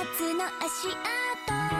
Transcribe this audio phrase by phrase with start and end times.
[0.00, 1.79] 夏の足跡